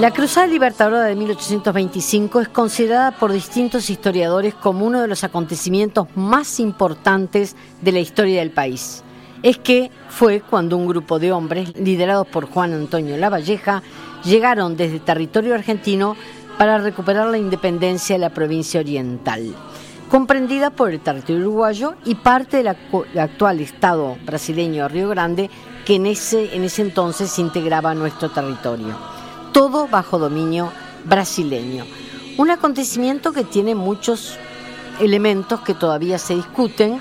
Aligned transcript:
La 0.00 0.12
Cruzada 0.12 0.46
Libertadora 0.46 1.02
de 1.02 1.16
1825 1.16 2.42
es 2.42 2.48
considerada 2.48 3.10
por 3.10 3.32
distintos 3.32 3.90
historiadores 3.90 4.54
como 4.54 4.86
uno 4.86 5.00
de 5.00 5.08
los 5.08 5.24
acontecimientos 5.24 6.06
más 6.14 6.60
importantes 6.60 7.56
de 7.82 7.90
la 7.90 7.98
historia 7.98 8.38
del 8.38 8.52
país. 8.52 9.02
Es 9.42 9.58
que 9.58 9.90
fue 10.08 10.40
cuando 10.40 10.76
un 10.76 10.86
grupo 10.86 11.18
de 11.18 11.32
hombres, 11.32 11.76
liderados 11.76 12.28
por 12.28 12.46
Juan 12.46 12.74
Antonio 12.74 13.16
Lavalleja, 13.16 13.82
llegaron 14.22 14.76
desde 14.76 15.00
territorio 15.00 15.56
argentino 15.56 16.14
para 16.58 16.78
recuperar 16.78 17.26
la 17.26 17.38
independencia 17.38 18.14
de 18.14 18.20
la 18.20 18.30
provincia 18.30 18.78
oriental, 18.78 19.52
comprendida 20.08 20.70
por 20.70 20.92
el 20.92 21.00
territorio 21.00 21.40
uruguayo 21.40 21.94
y 22.04 22.14
parte 22.14 22.58
del 22.58 22.68
actual 22.68 23.58
estado 23.58 24.16
brasileño 24.24 24.86
Río 24.86 25.08
Grande, 25.08 25.50
que 25.84 25.96
en 25.96 26.06
ese, 26.06 26.54
en 26.54 26.62
ese 26.62 26.82
entonces 26.82 27.36
integraba 27.40 27.94
nuestro 27.94 28.30
territorio 28.30 29.17
todo 29.52 29.88
bajo 29.88 30.18
dominio 30.18 30.70
brasileño. 31.04 31.84
Un 32.36 32.50
acontecimiento 32.50 33.32
que 33.32 33.44
tiene 33.44 33.74
muchos 33.74 34.36
elementos 35.00 35.60
que 35.60 35.74
todavía 35.74 36.18
se 36.18 36.34
discuten, 36.34 37.00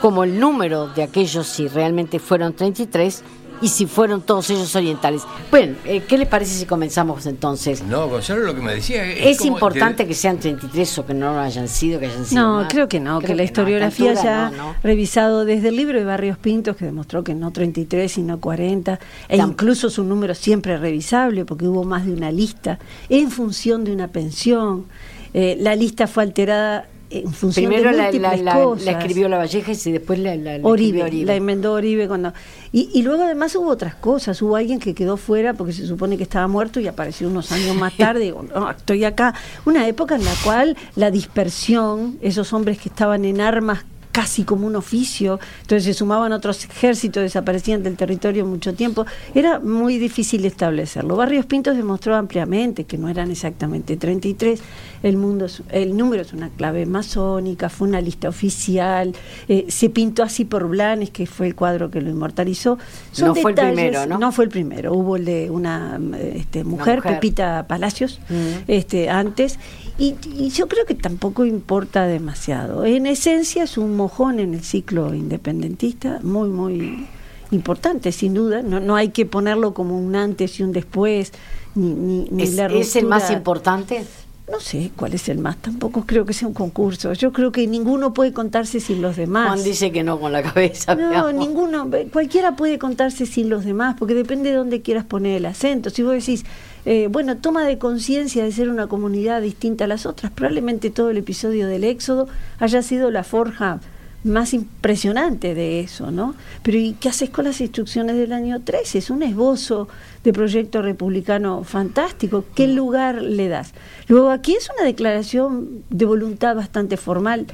como 0.00 0.24
el 0.24 0.38
número 0.38 0.88
de 0.88 1.02
aquellos 1.02 1.46
si 1.46 1.68
realmente 1.68 2.18
fueron 2.18 2.52
33 2.54 3.22
y 3.64 3.68
si 3.68 3.86
fueron 3.86 4.20
todos 4.20 4.50
ellos 4.50 4.76
orientales. 4.76 5.22
Bueno, 5.50 5.76
eh, 5.86 6.02
¿qué 6.06 6.18
les 6.18 6.28
parece 6.28 6.52
si 6.52 6.66
comenzamos 6.66 7.24
entonces? 7.24 7.82
No, 7.82 8.08
Gonzalo 8.08 8.42
lo 8.42 8.54
que 8.54 8.60
me 8.60 8.74
decía 8.74 9.10
es... 9.10 9.40
¿Es 9.40 9.46
importante 9.46 10.06
que 10.06 10.12
sean 10.12 10.38
33 10.38 10.98
o 10.98 11.06
que 11.06 11.14
no 11.14 11.32
lo 11.32 11.40
hayan 11.40 11.66
sido, 11.66 11.98
que 11.98 12.04
hayan 12.04 12.26
sido 12.26 12.42
No, 12.42 12.68
creo 12.68 12.88
que 12.88 13.00
no, 13.00 13.20
que 13.20 13.34
la 13.34 13.42
historiografía 13.42 14.12
ya 14.12 14.48
ha 14.48 14.76
revisado 14.82 15.46
desde 15.46 15.68
el 15.68 15.76
libro 15.76 15.98
de 15.98 16.04
Barrios 16.04 16.36
Pintos, 16.36 16.76
que 16.76 16.84
demostró 16.84 17.24
que 17.24 17.34
no 17.34 17.52
33, 17.52 18.12
sino 18.12 18.38
40, 18.38 19.00
e 19.30 19.38
incluso 19.38 19.88
su 19.88 20.04
número 20.04 20.34
siempre 20.34 20.76
revisable, 20.76 21.46
porque 21.46 21.66
hubo 21.66 21.84
más 21.84 22.04
de 22.04 22.12
una 22.12 22.30
lista, 22.30 22.78
en 23.08 23.30
función 23.30 23.84
de 23.84 23.94
una 23.94 24.08
pensión. 24.08 24.84
Eh, 25.32 25.56
la 25.58 25.74
lista 25.74 26.06
fue 26.06 26.22
alterada 26.22 26.86
en 27.10 27.32
función 27.32 27.66
Primero 27.66 27.90
de 27.90 27.96
la, 28.18 28.36
la, 28.36 28.76
la, 28.76 28.90
escribió 28.92 29.28
la 29.28 29.38
Valleja 29.38 29.72
y 29.72 29.92
después 29.92 30.18
la, 30.18 30.36
la, 30.36 30.58
Oribe, 30.62 31.24
la 31.24 31.34
enmendó 31.34 31.72
Oribe 31.74 32.08
cuando 32.08 32.32
y, 32.72 32.90
y, 32.92 33.02
luego 33.02 33.22
además 33.24 33.54
hubo 33.56 33.68
otras 33.68 33.94
cosas 33.94 34.40
hubo 34.42 34.56
alguien 34.56 34.80
que 34.80 34.94
quedó 34.94 35.16
fuera 35.16 35.54
porque 35.54 35.72
se 35.72 35.86
supone 35.86 36.16
que 36.16 36.22
estaba 36.24 36.48
muerto 36.48 36.80
y 36.80 36.88
apareció 36.88 37.28
unos 37.28 37.52
años 37.52 37.76
más 37.76 37.94
tarde 37.96 38.20
digo, 38.20 38.42
no, 38.42 38.70
estoy 38.70 39.04
acá 39.04 39.34
una 39.64 39.86
época 39.86 40.16
en 40.16 40.24
la 40.24 40.34
cual 40.42 40.76
la 40.96 41.10
dispersión 41.10 42.18
esos 42.20 42.52
hombres 42.52 42.78
que 42.78 42.88
estaban 42.88 43.24
en 43.24 43.40
armas 43.40 43.84
casi 44.14 44.44
como 44.44 44.68
un 44.68 44.76
oficio, 44.76 45.40
entonces 45.62 45.82
se 45.86 45.92
sumaban 45.92 46.32
otros 46.32 46.64
ejércitos, 46.66 47.20
desaparecían 47.20 47.82
del 47.82 47.96
territorio 47.96 48.46
mucho 48.46 48.72
tiempo, 48.72 49.04
era 49.34 49.58
muy 49.58 49.98
difícil 49.98 50.44
establecerlo. 50.44 51.16
Barrios 51.16 51.46
Pintos 51.46 51.76
demostró 51.76 52.14
ampliamente 52.14 52.84
que 52.84 52.96
no 52.96 53.08
eran 53.08 53.32
exactamente 53.32 53.96
33, 53.96 54.62
el, 55.02 55.16
mundo, 55.16 55.48
el 55.70 55.96
número 55.96 56.22
es 56.22 56.32
una 56.32 56.48
clave 56.48 56.86
masónica, 56.86 57.68
fue 57.68 57.88
una 57.88 58.00
lista 58.00 58.28
oficial, 58.28 59.16
eh, 59.48 59.66
se 59.68 59.90
pintó 59.90 60.22
así 60.22 60.44
por 60.44 60.68
Blanes, 60.68 61.10
que 61.10 61.26
fue 61.26 61.48
el 61.48 61.56
cuadro 61.56 61.90
que 61.90 62.00
lo 62.00 62.08
inmortalizó. 62.08 62.78
no 63.18 63.34
fue 63.34 63.50
el 63.50 63.56
primero, 63.56 64.06
¿no? 64.06 64.18
No 64.20 64.30
fue 64.30 64.44
el 64.44 64.50
primero, 64.50 64.92
hubo 64.94 65.16
el 65.16 65.24
de 65.24 65.50
una 65.50 65.98
este, 66.34 66.62
mujer, 66.62 67.02
Pepita 67.02 67.66
Palacios, 67.66 68.20
mm. 68.28 68.68
este, 68.68 69.10
antes, 69.10 69.58
y, 69.96 70.50
yo 70.50 70.66
creo 70.66 70.86
que 70.86 70.94
tampoco 70.94 71.44
importa 71.44 72.06
demasiado. 72.06 72.84
En 72.84 73.06
esencia 73.06 73.64
es 73.64 73.78
un 73.78 73.96
mojón 73.96 74.40
en 74.40 74.54
el 74.54 74.64
ciclo 74.64 75.14
independentista, 75.14 76.20
muy, 76.22 76.48
muy 76.48 77.06
importante, 77.50 78.10
sin 78.10 78.34
duda. 78.34 78.62
No, 78.62 78.80
no 78.80 78.96
hay 78.96 79.10
que 79.10 79.24
ponerlo 79.24 79.72
como 79.72 79.98
un 79.98 80.16
antes 80.16 80.58
y 80.58 80.64
un 80.64 80.72
después, 80.72 81.32
ni, 81.74 82.26
ni, 82.30 82.42
¿Es, 82.42 82.58
¿Es 82.58 82.96
el 82.96 83.06
más 83.06 83.30
importante? 83.30 84.04
No 84.50 84.60
sé 84.60 84.90
cuál 84.94 85.14
es 85.14 85.30
el 85.30 85.38
más, 85.38 85.56
tampoco 85.56 86.04
creo 86.04 86.26
que 86.26 86.34
sea 86.34 86.46
un 86.46 86.52
concurso. 86.52 87.14
Yo 87.14 87.32
creo 87.32 87.50
que 87.50 87.66
ninguno 87.66 88.12
puede 88.12 88.34
contarse 88.34 88.78
sin 88.78 89.00
los 89.00 89.16
demás. 89.16 89.48
Juan 89.48 89.64
dice 89.64 89.90
que 89.90 90.02
no 90.02 90.20
con 90.20 90.32
la 90.32 90.42
cabeza. 90.42 90.94
No, 90.94 91.32
ninguno, 91.32 91.88
cualquiera 92.12 92.54
puede 92.54 92.78
contarse 92.78 93.24
sin 93.24 93.48
los 93.48 93.64
demás, 93.64 93.96
porque 93.98 94.14
depende 94.14 94.50
de 94.50 94.56
dónde 94.56 94.82
quieras 94.82 95.06
poner 95.06 95.38
el 95.38 95.46
acento. 95.46 95.88
Si 95.88 96.02
vos 96.02 96.12
decís, 96.12 96.44
eh, 96.84 97.08
bueno, 97.10 97.38
toma 97.38 97.64
de 97.64 97.78
conciencia 97.78 98.44
de 98.44 98.52
ser 98.52 98.68
una 98.68 98.86
comunidad 98.86 99.40
distinta 99.40 99.84
a 99.84 99.88
las 99.88 100.04
otras, 100.04 100.30
probablemente 100.30 100.90
todo 100.90 101.08
el 101.08 101.16
episodio 101.16 101.66
del 101.66 101.82
Éxodo 101.82 102.28
haya 102.58 102.82
sido 102.82 103.10
la 103.10 103.24
forja 103.24 103.80
más 104.24 104.54
impresionante 104.54 105.54
de 105.54 105.80
eso, 105.80 106.10
¿no? 106.10 106.34
Pero 106.62 106.78
¿y 106.78 106.94
qué 106.94 107.10
haces 107.10 107.30
con 107.30 107.44
las 107.44 107.60
instrucciones 107.60 108.16
del 108.16 108.32
año 108.32 108.60
13? 108.62 108.98
Es 108.98 109.10
un 109.10 109.22
esbozo 109.22 109.88
de 110.24 110.32
proyecto 110.32 110.80
republicano 110.80 111.62
fantástico. 111.62 112.44
¿Qué 112.54 112.66
mm. 112.66 112.74
lugar 112.74 113.22
le 113.22 113.48
das? 113.48 113.72
Luego 114.08 114.30
aquí 114.30 114.54
es 114.54 114.70
una 114.76 114.86
declaración 114.86 115.84
de 115.90 116.06
voluntad 116.06 116.56
bastante 116.56 116.96
formal. 116.96 117.46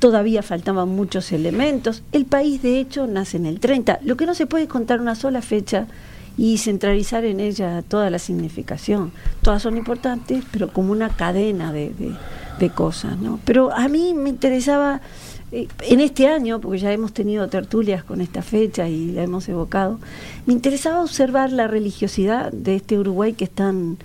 Todavía 0.00 0.42
faltaban 0.42 0.88
muchos 0.88 1.32
elementos. 1.32 2.02
El 2.12 2.24
país, 2.24 2.62
de 2.62 2.80
hecho, 2.80 3.06
nace 3.06 3.36
en 3.36 3.46
el 3.46 3.60
30. 3.60 4.00
Lo 4.02 4.16
que 4.16 4.26
no 4.26 4.34
se 4.34 4.46
puede 4.46 4.66
contar 4.66 5.00
una 5.00 5.14
sola 5.14 5.40
fecha 5.40 5.86
y 6.36 6.58
centralizar 6.58 7.24
en 7.24 7.40
ella 7.40 7.82
toda 7.82 8.10
la 8.10 8.18
significación. 8.18 9.12
Todas 9.42 9.62
son 9.62 9.76
importantes, 9.76 10.44
pero 10.52 10.72
como 10.72 10.92
una 10.92 11.10
cadena 11.10 11.72
de, 11.72 11.90
de, 11.90 12.12
de 12.58 12.70
cosas, 12.70 13.18
¿no? 13.18 13.40
Pero 13.44 13.72
a 13.72 13.88
mí 13.88 14.14
me 14.14 14.30
interesaba 14.30 15.00
en 15.50 16.00
este 16.00 16.28
año, 16.28 16.60
porque 16.60 16.78
ya 16.78 16.92
hemos 16.92 17.12
tenido 17.12 17.48
tertulias 17.48 18.04
con 18.04 18.20
esta 18.20 18.42
fecha 18.42 18.88
y 18.88 19.12
la 19.12 19.22
hemos 19.22 19.48
evocado, 19.48 19.98
me 20.46 20.52
interesaba 20.52 21.02
observar 21.02 21.52
la 21.52 21.66
religiosidad 21.66 22.52
de 22.52 22.76
este 22.76 22.98
Uruguay 22.98 23.32
que 23.32 23.44
es 23.44 23.50
tan 23.50 23.98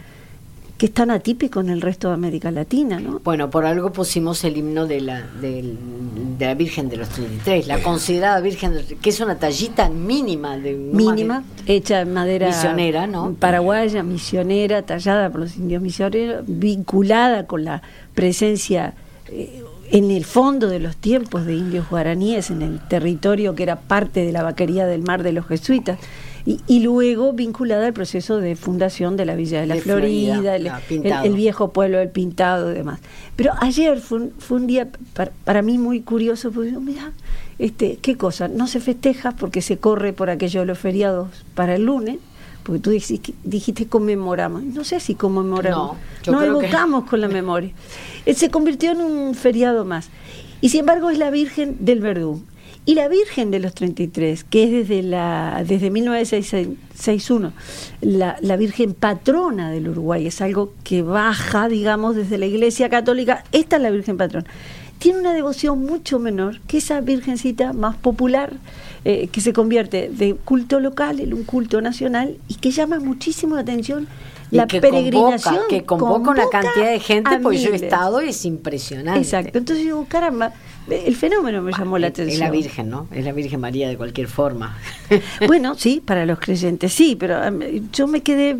que 0.77 0.87
es 0.87 0.93
tan 0.93 1.11
atípico 1.11 1.59
en 1.59 1.69
el 1.69 1.81
resto 1.81 2.09
de 2.09 2.15
América 2.15 2.51
Latina, 2.51 2.99
¿no? 2.99 3.21
Bueno, 3.23 3.49
por 3.49 3.65
algo 3.65 3.93
pusimos 3.93 4.43
el 4.43 4.57
himno 4.57 4.85
de 4.85 5.01
la, 5.01 5.21
de, 5.21 5.75
la 6.39 6.55
Virgen 6.55 6.89
de 6.89 6.97
los 6.97 7.09
33, 7.09 7.67
la 7.67 7.81
considerada 7.81 8.41
Virgen, 8.41 8.73
que 9.01 9.09
es 9.09 9.19
una 9.21 9.37
tallita 9.37 9.87
mínima 9.89 10.57
de 10.57 10.73
mínima, 10.73 11.43
hecha 11.67 12.01
en 12.01 12.11
madera 12.11 12.47
misionera, 12.47 13.07
¿no? 13.07 13.35
Paraguaya, 13.39 14.03
misionera, 14.03 14.81
tallada 14.81 15.29
por 15.29 15.41
los 15.41 15.55
indios 15.55 15.81
misioneros, 15.81 16.43
vinculada 16.47 17.45
con 17.45 17.63
la 17.63 17.81
presencia 18.15 18.95
eh, 19.27 19.63
en 19.93 20.09
el 20.09 20.25
fondo 20.25 20.69
de 20.69 20.79
los 20.79 20.95
tiempos 20.95 21.45
de 21.45 21.53
indios 21.53 21.87
guaraníes, 21.87 22.49
en 22.49 22.63
el 22.63 22.79
territorio 22.79 23.53
que 23.53 23.61
era 23.61 23.79
parte 23.79 24.25
de 24.25 24.31
la 24.31 24.41
vaquería 24.41 24.87
del 24.87 25.03
mar 25.03 25.21
de 25.21 25.33
los 25.33 25.45
jesuitas, 25.45 25.99
y, 26.45 26.81
luego 26.81 27.31
vinculada 27.31 27.85
al 27.85 27.93
proceso 27.93 28.39
de 28.39 28.57
fundación 28.57 29.15
de 29.15 29.25
la 29.25 29.35
Villa 29.35 29.61
de 29.61 29.67
la 29.67 29.75
Florida, 29.75 30.57
el, 30.57 31.33
viejo 31.35 31.71
pueblo 31.71 31.99
del 31.99 32.09
Pintado 32.09 32.71
y 32.71 32.73
demás. 32.73 32.99
Pero 33.37 33.53
ayer 33.61 34.01
fue 34.01 34.31
un, 34.49 34.67
día 34.67 34.89
para, 35.45 35.61
mí 35.61 35.77
muy 35.77 36.01
curioso, 36.01 36.51
porque 36.51 36.71
mira, 36.71 37.13
este, 37.59 37.97
qué 38.01 38.17
cosa, 38.17 38.49
no 38.49 38.67
se 38.67 38.81
festeja 38.81 39.31
porque 39.31 39.61
se 39.61 39.77
corre 39.77 40.11
por 40.11 40.29
aquello 40.29 40.61
de 40.61 40.65
los 40.65 40.79
feriados 40.79 41.29
para 41.55 41.75
el 41.75 41.83
lunes, 41.83 42.17
porque 42.63 42.79
tú 42.79 42.89
dijiste, 42.89 43.33
dijiste 43.43 43.87
conmemoramos. 43.87 44.63
No 44.63 44.83
sé 44.83 44.99
si 44.99 45.15
conmemoramos. 45.15 45.97
No, 46.27 46.41
evocamos 46.41 47.05
con 47.05 47.21
la 47.21 47.27
memoria. 47.29 47.71
Eh, 48.25 48.33
se 48.33 48.49
convirtió 48.49 48.91
en 48.91 49.01
un 49.01 49.35
feriado 49.35 49.85
más. 49.85 50.09
Y 50.61 50.69
sin 50.69 50.81
embargo 50.81 51.09
es 51.09 51.17
la 51.17 51.29
Virgen 51.29 51.77
del 51.81 51.99
Verdú. 51.99 52.41
Y 52.85 52.95
la 52.95 53.07
Virgen 53.07 53.49
de 53.49 53.59
los 53.59 53.73
33, 53.73 54.43
que 54.43 54.63
es 54.65 54.71
desde, 54.71 55.03
la, 55.03 55.63
desde 55.65 55.89
1961 55.89 57.53
la, 58.01 58.35
la 58.41 58.57
Virgen 58.57 58.93
patrona 58.93 59.71
del 59.71 59.87
Uruguay, 59.87 60.27
es 60.27 60.41
algo 60.41 60.73
que 60.83 61.01
baja, 61.01 61.69
digamos, 61.69 62.17
desde 62.17 62.37
la 62.37 62.45
Iglesia 62.45 62.89
Católica. 62.89 63.45
Esta 63.53 63.77
es 63.77 63.81
la 63.81 63.89
Virgen 63.89 64.17
patrona 64.17 64.47
tiene 65.03 65.19
una 65.19 65.33
devoción 65.33 65.83
mucho 65.83 66.17
menor 66.17 66.61
que 66.61 66.77
esa 66.77 67.01
virgencita 67.01 67.73
más 67.73 67.97
popular 67.97 68.53
eh, 69.05 69.27
que 69.27 69.41
se 69.41 69.53
convierte 69.53 70.09
de 70.09 70.35
culto 70.35 70.79
local 70.79 71.19
en 71.19 71.33
un 71.33 71.43
culto 71.43 71.81
nacional 71.81 72.37
y 72.47 72.55
que 72.55 72.71
llama 72.71 72.99
muchísimo 72.99 73.55
la 73.55 73.61
atención 73.61 74.07
la 74.51 74.67
peregrinación 74.67 75.61
que 75.67 75.83
convoca, 75.83 76.29
una 76.29 76.47
cantidad 76.49 76.91
de 76.91 76.99
gente 76.99 77.39
porque 77.39 77.57
yo 77.57 77.71
he 77.71 77.75
estado 77.75 78.21
y 78.21 78.29
es 78.29 78.45
impresionante 78.45 79.19
exacto 79.19 79.57
entonces 79.57 79.85
digo 79.85 80.05
caramba 80.07 80.53
el 80.89 81.15
fenómeno 81.15 81.61
me 81.61 81.71
llamó 81.71 81.97
la 81.97 82.07
atención. 82.07 82.33
Es 82.33 82.39
la 82.39 82.51
Virgen, 82.51 82.89
¿no? 82.89 83.07
Es 83.11 83.23
la 83.23 83.31
Virgen 83.31 83.59
María 83.59 83.87
de 83.87 83.95
cualquier 83.95 84.27
forma. 84.27 84.77
bueno, 85.47 85.75
sí, 85.75 86.01
para 86.05 86.25
los 86.25 86.39
creyentes 86.39 86.91
sí, 86.91 87.15
pero 87.17 87.39
yo 87.93 88.07
me 88.07 88.21
quedé 88.21 88.57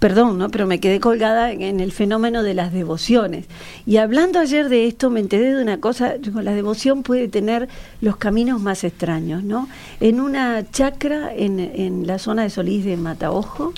perdón, 0.00 0.38
¿no? 0.38 0.48
pero 0.48 0.66
me 0.66 0.80
quedé 0.80 0.98
colgada 0.98 1.52
en 1.52 1.78
el 1.78 1.92
fenómeno 1.92 2.42
de 2.42 2.54
las 2.54 2.72
devociones. 2.72 3.44
Y 3.86 3.98
hablando 3.98 4.40
ayer 4.40 4.68
de 4.68 4.86
esto, 4.86 5.10
me 5.10 5.20
enteré 5.20 5.54
de 5.54 5.62
una 5.62 5.78
cosa, 5.78 6.14
digo, 6.18 6.40
la 6.40 6.54
devoción 6.54 7.02
puede 7.02 7.28
tener 7.28 7.68
los 8.00 8.16
caminos 8.16 8.60
más 8.60 8.82
extraños, 8.82 9.44
¿no? 9.44 9.68
En 10.00 10.18
una 10.20 10.68
chacra 10.70 11.30
en, 11.34 12.06
la 12.06 12.18
zona 12.18 12.42
de 12.42 12.50
Solís 12.50 12.84
de 12.84 12.96
Mataojo, 12.96 13.72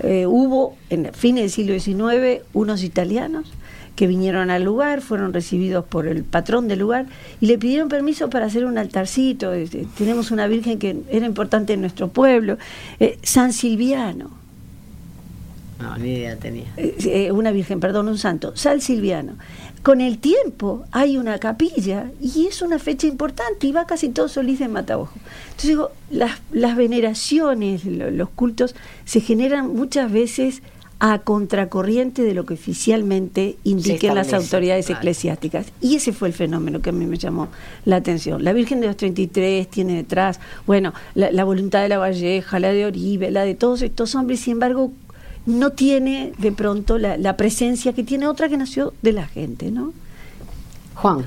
Eh, 0.00 0.26
hubo 0.26 0.76
en 0.90 1.12
fines 1.12 1.42
del 1.42 1.50
siglo 1.50 1.74
XIX 1.74 2.44
unos 2.52 2.84
italianos 2.84 3.50
que 3.96 4.06
vinieron 4.06 4.48
al 4.48 4.62
lugar, 4.62 5.00
fueron 5.00 5.32
recibidos 5.32 5.84
por 5.84 6.06
el 6.06 6.22
patrón 6.22 6.68
del 6.68 6.78
lugar 6.78 7.06
y 7.40 7.46
le 7.46 7.58
pidieron 7.58 7.88
permiso 7.88 8.30
para 8.30 8.46
hacer 8.46 8.64
un 8.64 8.78
altarcito. 8.78 9.52
Este, 9.52 9.88
tenemos 9.98 10.30
una 10.30 10.46
virgen 10.46 10.78
que 10.78 10.98
era 11.10 11.26
importante 11.26 11.72
en 11.72 11.80
nuestro 11.80 12.06
pueblo, 12.06 12.58
eh, 13.00 13.18
San 13.22 13.52
Silviano. 13.52 14.30
No, 15.78 15.96
ni 15.96 16.14
idea 16.14 16.36
tenía. 16.36 16.66
Eh, 16.76 16.96
eh, 17.04 17.32
una 17.32 17.52
virgen, 17.52 17.78
perdón, 17.80 18.08
un 18.08 18.18
santo, 18.18 18.56
San 18.56 18.80
Silviano. 18.80 19.34
Con 19.82 20.00
el 20.00 20.18
tiempo 20.18 20.84
hay 20.90 21.18
una 21.18 21.38
capilla 21.38 22.10
y 22.20 22.46
es 22.46 22.62
una 22.62 22.78
fecha 22.78 23.06
importante 23.06 23.68
y 23.68 23.72
va 23.72 23.86
casi 23.86 24.08
todo 24.08 24.28
Solís 24.28 24.58
de 24.58 24.68
Mataojo. 24.68 25.14
Entonces 25.44 25.68
digo, 25.68 25.90
las, 26.10 26.40
las 26.50 26.76
veneraciones, 26.76 27.84
los 27.84 28.28
cultos 28.30 28.74
se 29.04 29.20
generan 29.20 29.68
muchas 29.74 30.10
veces 30.10 30.62
a 31.00 31.20
contracorriente 31.20 32.22
de 32.22 32.34
lo 32.34 32.44
que 32.44 32.54
oficialmente 32.54 33.56
indiquen 33.62 34.16
las 34.16 34.32
autoridades 34.32 34.90
eclesiásticas. 34.90 35.66
Y 35.80 35.96
ese 35.96 36.12
fue 36.12 36.28
el 36.28 36.34
fenómeno 36.34 36.82
que 36.82 36.90
a 36.90 36.92
mí 36.92 37.06
me 37.06 37.18
llamó 37.18 37.48
la 37.84 37.96
atención. 37.96 38.42
La 38.42 38.52
Virgen 38.52 38.80
de 38.80 38.88
los 38.88 38.96
33 38.96 39.68
tiene 39.68 39.94
detrás, 39.94 40.40
bueno, 40.66 40.92
la, 41.14 41.44
voluntad 41.44 41.82
de 41.82 41.88
la 41.88 41.98
Valleja, 41.98 42.58
la 42.58 42.72
de 42.72 42.86
Oribe, 42.86 43.30
la 43.30 43.44
de 43.44 43.54
todos 43.54 43.82
estos 43.82 44.16
hombres, 44.16 44.40
sin 44.40 44.54
embargo, 44.54 44.92
no 45.48 45.70
tiene 45.70 46.32
de 46.38 46.52
pronto 46.52 46.98
la, 46.98 47.16
la 47.16 47.36
presencia 47.36 47.92
que 47.92 48.04
tiene 48.04 48.26
otra 48.26 48.48
que 48.48 48.56
nació 48.56 48.92
de 49.02 49.12
la 49.12 49.26
gente, 49.26 49.70
¿no? 49.70 49.92
Juan. 50.94 51.24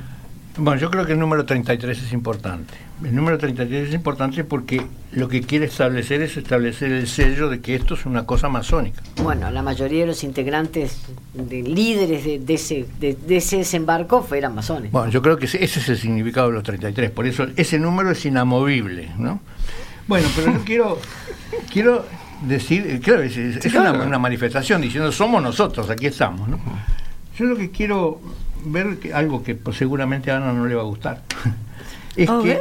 Bueno, 0.58 0.80
yo 0.80 0.92
creo 0.92 1.06
que 1.06 1.14
el 1.14 1.20
número 1.20 1.46
33 1.46 2.04
es 2.04 2.14
importante. 2.14 2.74
El 3.04 3.16
número 3.16 3.38
33 3.38 3.88
es 3.88 3.96
importante 3.96 4.44
porque 4.44 4.86
lo 5.12 5.28
que 5.28 5.42
quiere 5.42 5.66
establecer 5.66 6.22
es 6.22 6.38
establecer 6.38 6.92
el 6.92 7.08
sello 7.08 7.50
de 7.50 7.62
que 7.62 7.74
esto 7.74 7.96
es 7.96 8.06
una 8.06 8.26
cosa 8.26 8.48
masónica. 8.48 9.02
Bueno, 9.24 9.50
la 9.50 9.64
mayoría 9.64 10.02
de 10.02 10.08
los 10.08 10.24
integrantes, 10.24 11.00
de 11.34 11.64
líderes 11.64 12.46
de, 12.46 12.54
ese, 12.54 12.86
de, 13.00 13.18
ese 13.30 13.58
desembarco 13.58 14.28
eran 14.36 14.54
masones. 14.54 14.92
Bueno, 14.92 15.10
yo 15.10 15.22
creo 15.22 15.38
que 15.38 15.46
ese 15.46 15.64
es 15.64 15.90
el 15.90 15.98
significado 15.98 16.50
de 16.50 16.54
los 16.54 16.64
33, 16.64 17.10
por 17.12 17.26
eso 17.26 17.48
ese 17.56 17.80
número 17.80 18.12
es 18.12 18.24
inamovible, 18.26 19.10
¿no? 19.18 19.40
Bueno, 20.08 20.28
pero 20.36 20.52
yo 20.52 20.64
quiero, 20.66 21.00
quiero 21.72 22.06
decir, 22.42 23.00
claro, 23.02 23.22
es, 23.22 23.38
Una, 23.74 24.20
manifestación 24.20 24.82
diciendo 24.82 25.12
somos 25.12 25.42
nosotros, 25.42 25.90
aquí 25.90 26.08
estamos, 26.08 26.48
¿no? 26.48 26.60
Yo 27.38 27.46
lo 27.46 27.56
que 27.56 27.72
quiero 27.72 28.22
ver, 28.66 28.98
algo 29.14 29.44
que 29.44 29.58
seguramente 29.74 30.32
a 30.32 30.38
Ana 30.38 30.54
no 30.54 30.66
le 30.66 30.76
va 30.76 30.82
a 30.82 30.86
gustar, 30.86 31.24
es 32.16 32.30
que 32.30 32.60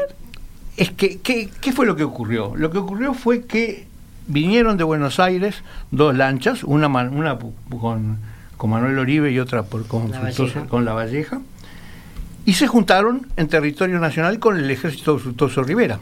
es 0.77 0.91
que, 0.93 1.19
¿qué, 1.19 1.73
fue 1.73 1.85
lo 1.85 1.94
que 1.94 2.05
ocurrió? 2.05 2.55
Lo 2.56 2.71
que 2.71 2.79
ocurrió 2.79 3.12
fue 3.12 3.44
que 3.44 3.87
vinieron 4.27 4.79
de 4.79 4.85
Buenos 4.85 5.21
Aires 5.21 5.62
dos 5.91 6.17
lanchas, 6.17 6.65
una, 6.65 6.87
una 6.87 7.38
con, 7.38 8.19
con 8.56 8.71
Manuel 8.71 8.99
Oribe 8.99 9.31
y 9.31 9.38
otra 9.38 9.65
por, 9.65 9.87
con, 9.87 10.11
la 10.11 10.33
con 10.69 10.87
La 10.87 10.94
Valleja, 10.94 11.43
y 12.47 12.55
se 12.55 12.67
juntaron 12.67 13.26
en 13.37 13.49
territorio 13.49 13.99
nacional 13.99 14.38
con 14.38 14.56
el 14.56 14.71
ejército 14.71 15.15
de 15.15 15.21
Frutoso 15.21 15.62
Rivera. 15.62 15.99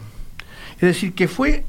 Es 0.76 0.82
decir, 0.82 1.12
que 1.12 1.26
fue 1.26 1.64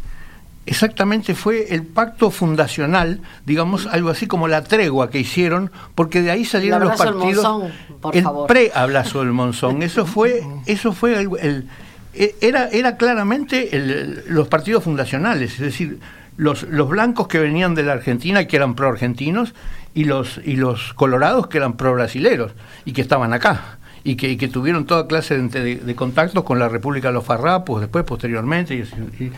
exactamente 0.66 1.36
fue 1.36 1.74
el 1.74 1.84
pacto 1.84 2.32
fundacional, 2.32 3.22
digamos, 3.46 3.88
algo 3.88 4.10
así 4.10 4.28
como 4.28 4.48
la 4.48 4.64
tregua 4.64 5.10
que 5.10 5.20
hicieron, 5.20 5.72
porque 5.96 6.22
de 6.22 6.32
ahí 6.32 6.46
salieron 6.46 6.82
los 6.82 6.98
partidos. 6.98 7.72
el 8.14 8.26
pre-abrazo 8.48 9.20
del 9.20 9.32
Monzón. 9.32 9.84
Eso 9.84 10.06
fue, 10.06 10.44
eso 10.66 10.94
fue 10.94 11.20
el 11.20 11.68
e, 12.14 12.36
era, 12.42 12.68
era 12.70 12.98
claramente 12.98 13.70
los 14.28 14.48
partidos 14.48 14.84
fundacionales, 14.84 15.54
es 15.54 15.60
decir, 15.60 16.00
los, 16.38 16.64
los 16.64 16.90
blancos 16.90 17.28
que 17.28 17.40
venían 17.40 17.76
de 17.76 17.84
la 17.84 17.94
Argentina, 17.94 18.46
que 18.46 18.56
eran 18.56 18.76
pro-argentinos, 18.76 19.54
y 19.94 20.06
los, 20.06 20.40
y 20.44 20.56
los 20.56 20.94
colorados 20.94 21.48
que 21.48 21.58
eran 21.58 21.74
pro-brasileros, 21.74 22.54
y 22.86 22.94
que 22.94 23.02
estaban 23.02 23.34
acá. 23.34 23.78
Y 24.04 24.16
que, 24.16 24.38
que, 24.38 24.48
tuvieron 24.48 24.86
toda 24.86 25.08
clase 25.08 25.38
de, 25.38 25.96
contactos 25.96 26.44
con 26.44 26.58
la 26.58 26.70
República 26.70 27.10
de 27.10 27.16
los 27.16 27.26
Farrapos, 27.26 27.82
después, 27.82 28.06
posteriormente. 28.06 28.74
Y, 28.76 29.32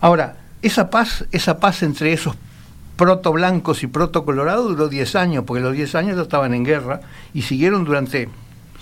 ahora, 0.00 0.36
esa 0.66 0.90
paz, 0.90 1.26
esa 1.30 1.58
paz 1.58 1.82
entre 1.82 2.12
esos 2.12 2.36
proto 2.96 3.32
blancos 3.32 3.82
y 3.82 3.86
proto 3.86 4.24
colorados 4.24 4.68
duró 4.68 4.88
10 4.88 5.16
años, 5.16 5.44
porque 5.46 5.62
los 5.62 5.74
10 5.74 5.94
años 5.96 6.16
ya 6.16 6.22
estaban 6.22 6.54
en 6.54 6.64
guerra 6.64 7.00
y 7.32 7.42
siguieron 7.42 7.84
durante 7.84 8.28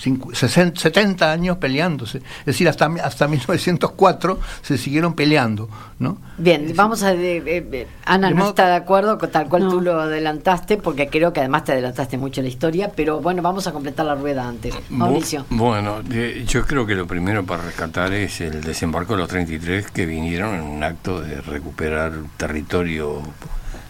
70 0.02 1.30
años 1.30 1.58
peleándose. 1.58 2.18
Es 2.18 2.46
decir, 2.46 2.68
hasta, 2.68 2.86
hasta 3.02 3.28
1904 3.28 4.38
se 4.62 4.78
siguieron 4.78 5.14
peleando. 5.14 5.68
¿no? 5.98 6.18
Bien, 6.36 6.72
vamos 6.74 7.02
a... 7.02 7.12
Eh, 7.12 7.42
eh, 7.46 7.86
Ana 8.04 8.30
no 8.30 8.48
está 8.48 8.68
de 8.68 8.74
acuerdo 8.74 9.18
con 9.18 9.30
tal 9.30 9.48
cual 9.48 9.68
tú 9.68 9.80
lo 9.80 10.00
adelantaste, 10.00 10.76
porque 10.76 11.08
creo 11.08 11.32
que 11.32 11.40
además 11.40 11.64
te 11.64 11.72
adelantaste 11.72 12.18
mucho 12.18 12.42
la 12.42 12.48
historia, 12.48 12.90
pero 12.94 13.20
bueno, 13.20 13.40
vamos 13.42 13.66
a 13.66 13.72
completar 13.72 14.06
la 14.06 14.14
rueda 14.14 14.46
antes. 14.46 14.74
Mauricio. 14.90 15.46
Bueno, 15.50 16.02
yo 16.02 16.66
creo 16.66 16.84
que 16.86 16.94
lo 16.94 17.06
primero 17.06 17.44
para 17.44 17.62
rescatar 17.62 18.12
es 18.12 18.40
el 18.40 18.62
desembarco 18.62 19.14
de 19.14 19.20
los 19.20 19.28
33 19.28 19.90
que 19.90 20.06
vinieron 20.06 20.54
en 20.56 20.62
un 20.62 20.82
acto 20.82 21.20
de 21.20 21.40
recuperar 21.40 22.12
territorio 22.36 23.22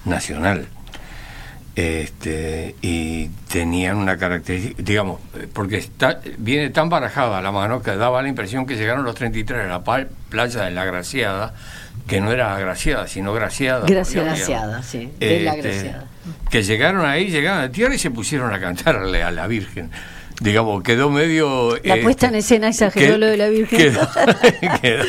nacional 0.05 0.69
este, 1.75 2.75
y 2.83 3.29
tenían 3.51 3.97
una 3.97 4.19
característica, 4.19 4.83
digamos, 4.83 5.21
porque 5.53 5.79
está, 5.79 6.21
viene 6.39 6.71
tan 6.71 6.89
barajada 6.89 7.41
la 7.41 7.51
mano 7.51 7.83
que 7.83 7.97
daba 7.97 8.21
la 8.23 8.29
impresión 8.29 8.67
que 8.67 8.77
llegaron 8.77 9.05
los 9.05 9.15
33 9.15 9.65
a 9.65 9.69
la 9.69 9.83
playa 9.83 10.63
de 10.65 10.71
la 10.71 10.85
Graciada, 10.85 11.55
que 12.07 12.21
no 12.21 12.31
era 12.31 12.59
Graciada, 12.59 13.09
sino 13.09 13.33
Graciada. 13.33 13.87
Graciada, 13.87 14.83
sí, 14.83 15.11
de 15.19 15.41
la 15.41 15.55
este, 15.55 15.69
Graciada. 15.69 16.05
Que 16.51 16.63
llegaron 16.63 17.07
ahí, 17.07 17.29
llegaron 17.29 17.65
a 17.65 17.71
tierra 17.71 17.95
y 17.95 17.99
se 17.99 18.11
pusieron 18.11 18.53
a 18.53 18.61
cantarle 18.61 19.23
a 19.23 19.31
la 19.31 19.47
Virgen 19.47 19.91
digamos, 20.41 20.83
quedó 20.83 21.09
medio... 21.09 21.79
La 21.85 22.01
puesta 22.01 22.29
en 22.29 22.37
escena 22.37 22.69
exageró 22.69 23.17
lo 23.17 23.27
de 23.27 23.37
la 23.37 23.49
Virgen. 23.49 23.79
Quedó, 23.79 24.09
quedó, 24.83 25.05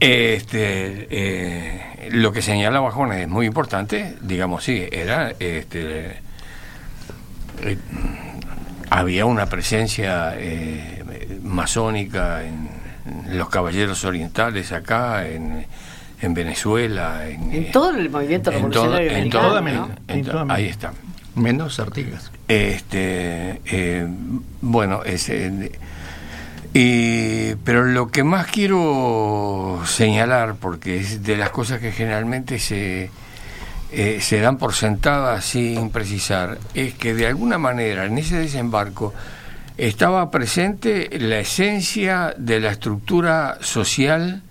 este, 0.00 1.08
eh, 1.10 2.08
lo 2.12 2.32
que 2.32 2.42
señala 2.42 2.80
Bajón 2.80 3.12
es 3.12 3.28
muy 3.28 3.46
importante, 3.46 4.16
digamos, 4.20 4.64
sí, 4.64 4.86
era, 4.90 5.30
este, 5.38 6.18
eh, 7.62 7.78
había 8.90 9.24
una 9.24 9.46
presencia 9.46 10.34
eh, 10.36 11.02
masónica 11.42 12.44
en, 12.44 12.82
los 13.30 13.48
caballeros 13.48 14.04
orientales 14.04 14.70
acá, 14.70 15.26
en, 15.26 15.66
en 16.20 16.34
Venezuela, 16.34 17.28
en, 17.28 17.72
todo 17.72 17.90
el 17.90 18.08
movimiento 18.10 18.52
revolucionario 18.52 19.10
en, 19.10 19.28
toda 19.28 19.58
América, 19.58 19.88
ahí 20.48 20.66
está. 20.66 20.92
Menos 21.34 21.80
Artigas. 21.80 22.30
Este, 22.46 23.58
bueno, 24.60 25.02
ese 25.02 25.72
y, 26.74 27.54
pero 27.64 27.84
lo 27.84 28.08
que 28.08 28.24
más 28.24 28.46
quiero 28.46 29.80
señalar, 29.84 30.56
porque 30.56 30.96
es 30.96 31.22
de 31.22 31.36
las 31.36 31.50
cosas 31.50 31.80
que 31.80 31.92
generalmente 31.92 32.58
se, 32.58 33.10
eh, 33.92 34.18
se 34.20 34.40
dan 34.40 34.56
por 34.56 34.72
sentadas 34.72 35.44
sin 35.44 35.90
precisar, 35.90 36.58
es 36.74 36.94
que 36.94 37.12
de 37.12 37.26
alguna 37.26 37.58
manera 37.58 38.06
en 38.06 38.16
ese 38.16 38.38
desembarco 38.38 39.12
estaba 39.76 40.30
presente 40.30 41.10
la 41.18 41.40
esencia 41.40 42.34
de 42.38 42.60
la 42.60 42.70
estructura 42.70 43.58
social 43.60 44.42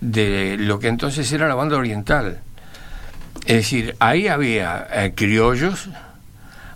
de 0.00 0.56
lo 0.58 0.78
que 0.80 0.88
entonces 0.88 1.30
era 1.32 1.48
la 1.48 1.54
banda 1.54 1.76
oriental. 1.76 2.40
Es 3.46 3.56
decir, 3.56 3.96
ahí 4.00 4.26
había 4.26 4.86
eh, 4.92 5.12
criollos, 5.14 5.88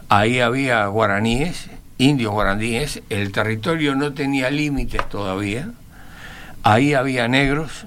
ahí 0.08 0.40
había 0.40 0.86
guaraníes, 0.86 1.68
indios 1.98 2.32
guaraníes, 2.32 3.02
el 3.10 3.32
territorio 3.32 3.94
no 3.94 4.12
tenía 4.14 4.50
límites 4.50 5.06
todavía, 5.08 5.70
ahí 6.62 6.94
había 6.94 7.28
negros 7.28 7.84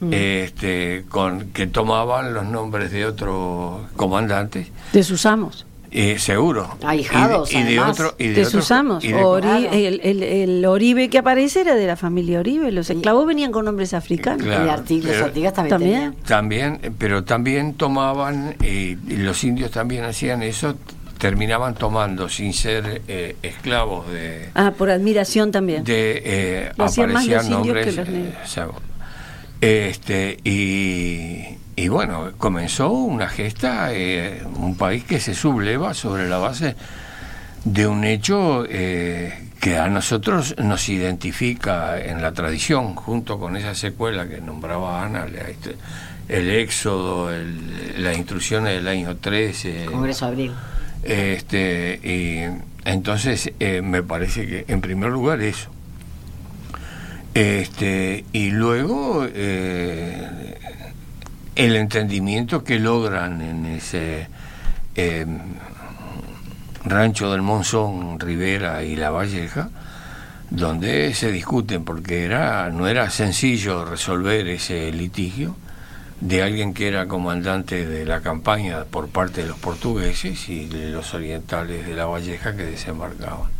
mm. 0.00 0.12
este, 0.12 1.04
con, 1.08 1.50
que 1.52 1.66
tomaban 1.66 2.34
los 2.34 2.44
nombres 2.44 2.92
de 2.92 3.06
otros 3.06 3.80
comandantes. 3.96 4.68
De 4.92 5.02
sus 5.02 5.26
amos. 5.26 5.66
Eh, 5.90 6.18
seguro. 6.18 6.76
Ahijados, 6.84 7.50
y, 7.54 7.62
de, 7.62 7.80
otro, 7.80 8.14
de, 8.18 8.44
sus 8.44 8.70
amos. 8.70 9.02
el, 9.02 10.00
el, 10.02 10.64
Oribe 10.66 11.08
que 11.08 11.16
aparece 11.16 11.62
era 11.62 11.74
de 11.74 11.86
la 11.86 11.96
familia 11.96 12.40
Oribe. 12.40 12.70
Los 12.70 12.90
esclavos 12.90 13.26
venían 13.26 13.50
con 13.50 13.64
nombres 13.64 13.94
africanos. 13.94 14.46
y 14.46 15.00
los 15.00 15.16
Artigas 15.22 15.54
también. 15.54 16.14
También, 16.26 16.80
pero 16.98 17.24
también 17.24 17.74
tomaban, 17.74 18.56
y 18.60 18.96
los 19.16 19.42
indios 19.44 19.70
también 19.70 20.04
hacían 20.04 20.42
eso, 20.42 20.74
terminaban 21.18 21.74
tomando 21.74 22.28
sin 22.28 22.52
ser 22.52 23.02
eh, 23.08 23.36
esclavos 23.42 24.10
de 24.10 24.50
ah 24.54 24.72
por 24.76 24.90
admiración 24.90 25.50
también 25.50 25.84
de 25.84 26.22
eh, 26.24 26.72
aparecían 26.76 27.50
nombres 27.50 27.98
eh, 27.98 29.88
este 29.90 30.38
y, 30.44 31.56
y, 31.76 31.88
bueno 31.88 32.32
comenzó 32.36 32.90
una 32.90 33.28
gesta 33.28 33.90
un 34.54 34.76
país 34.76 35.04
que 35.04 35.18
se 35.18 35.34
subleva 35.34 35.94
sobre 35.94 36.28
la 36.28 36.38
base 36.38 36.76
de 37.64 37.86
un 37.86 38.04
hecho 38.04 38.64
que 38.64 39.78
a 39.78 39.88
nosotros 39.88 40.54
nos 40.58 40.88
identifica 40.88 41.98
en 41.98 42.20
la 42.20 42.32
tradición 42.32 42.94
junto 42.94 43.38
con 43.38 43.56
esa 43.56 43.74
secuela 43.74 44.28
que 44.28 44.40
nombraba 44.40 45.02
Ana 45.02 45.26
el 46.28 46.50
éxodo, 46.50 47.30
las 47.98 48.16
instrucciones 48.16 48.74
del 48.74 48.88
año 48.88 49.16
13. 49.16 49.86
Congreso 49.86 50.26
Abril. 50.26 50.52
Este, 51.06 52.00
y 52.02 52.42
entonces 52.84 53.52
eh, 53.60 53.80
me 53.80 54.02
parece 54.02 54.44
que 54.44 54.64
en 54.66 54.80
primer 54.80 55.10
lugar 55.10 55.40
eso. 55.40 55.70
Este, 57.32 58.24
y 58.32 58.50
luego 58.50 59.24
eh, 59.32 60.58
el 61.54 61.76
entendimiento 61.76 62.64
que 62.64 62.80
logran 62.80 63.40
en 63.40 63.66
ese 63.66 64.26
em, 64.96 65.38
rancho 66.84 67.30
del 67.30 67.42
Monzón, 67.42 68.18
Rivera 68.18 68.82
y 68.82 68.96
La 68.96 69.10
Valleja, 69.10 69.70
donde 70.50 71.14
se 71.14 71.30
discuten, 71.30 71.84
porque 71.84 72.24
era, 72.24 72.68
no 72.70 72.88
era 72.88 73.10
sencillo 73.10 73.84
resolver 73.84 74.48
ese 74.48 74.90
litigio 74.90 75.54
de 76.20 76.42
alguien 76.42 76.72
que 76.72 76.88
era 76.88 77.06
comandante 77.06 77.86
de 77.86 78.04
la 78.04 78.20
campaña 78.20 78.84
por 78.84 79.08
parte 79.08 79.42
de 79.42 79.48
los 79.48 79.58
portugueses 79.58 80.48
y 80.48 80.66
de 80.66 80.90
los 80.90 81.12
orientales 81.14 81.86
de 81.86 81.94
La 81.94 82.06
Valleja 82.06 82.56
que 82.56 82.64
desembarcaban. 82.64 83.50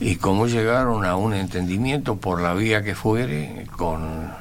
Y 0.00 0.16
cómo 0.16 0.46
llegaron 0.46 1.04
a 1.04 1.16
un 1.16 1.34
entendimiento 1.34 2.16
por 2.16 2.40
la 2.40 2.54
vía 2.54 2.82
que 2.82 2.94
fuere, 2.94 3.66
con 3.76 4.32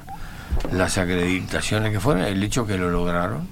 las 0.72 0.98
acreditaciones 0.98 1.92
que 1.92 2.00
fueron, 2.00 2.24
el 2.24 2.42
hecho 2.42 2.66
que 2.66 2.78
lo 2.78 2.90
lograron, 2.90 3.48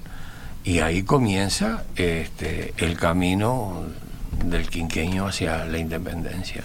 y 0.64 0.80
ahí 0.80 1.02
comienza 1.02 1.84
este, 1.96 2.72
el 2.78 2.96
camino 2.96 3.84
del 4.44 4.68
quinqueño 4.68 5.26
hacia 5.26 5.64
la 5.66 5.78
independencia. 5.78 6.64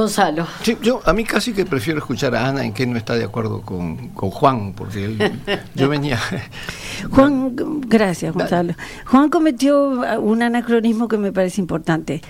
Gonzalo. 0.00 0.46
yo 0.80 1.02
a 1.04 1.12
mí 1.12 1.24
casi 1.24 1.52
que 1.52 1.66
prefiero 1.66 1.98
escuchar 1.98 2.34
a 2.34 2.48
Ana 2.48 2.64
en 2.64 2.72
que 2.72 2.86
no 2.86 2.96
está 2.96 3.14
de 3.14 3.24
acuerdo 3.24 3.60
con, 3.60 4.14
Juan, 4.14 4.72
porque 4.72 5.32
yo 5.74 5.88
venía... 5.88 6.18
Juan, 7.10 7.54
gracias 7.86 8.32
Gonzalo. 8.32 8.74
Juan 9.06 9.28
cometió 9.28 10.02
un 10.20 10.42
anacronismo 10.42 11.06
que 11.06 11.18
me 11.18 11.32
parece 11.32 11.60
importante. 11.60 12.22